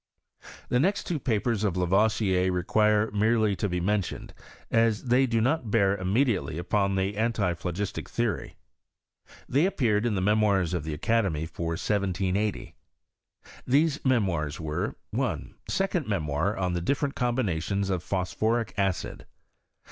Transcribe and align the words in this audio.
The 0.69 0.79
next 0.79 1.03
two 1.05 1.19
papers 1.19 1.63
of 1.63 1.77
Lavoisier 1.77 2.51
require 2.51 3.11
merely 3.11 3.55
to 3.57 3.69
be 3.69 3.79
mentioned, 3.79 4.33
as 4.71 5.03
they 5.03 5.27
do 5.27 5.39
not 5.39 5.69
bear 5.69 5.95
immediately 5.95 6.57
upon 6.57 6.95
the 6.95 7.15
antiphlogistic 7.15 8.09
theory. 8.09 8.55
They 9.47 9.67
appeared 9.67 10.07
in 10.07 10.15
the 10.15 10.19
Memoirs 10.21 10.73
of 10.73 10.85
the 10.85 10.95
Academy, 10.95 11.45
for 11.45 11.73
1780. 11.77 12.73
These 13.67 13.99
aoemoirs 13.99 14.59
were, 14.59 14.95
1. 15.11 15.53
Second 15.69 16.07
Memoir 16.07 16.57
on 16.57 16.73
the 16.73 16.81
different 16.81 17.13
Combinations 17.13 17.91
of 17.91 18.01
Phosphoric 18.01 18.73
Acid. 18.77 19.27